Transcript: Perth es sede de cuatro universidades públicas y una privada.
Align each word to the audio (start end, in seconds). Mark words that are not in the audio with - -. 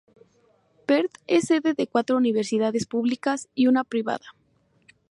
Perth 0.87 1.15
es 1.27 1.45
sede 1.45 1.75
de 1.75 1.85
cuatro 1.85 2.17
universidades 2.17 2.87
públicas 2.87 3.49
y 3.53 3.67
una 3.67 3.83
privada. 3.83 4.33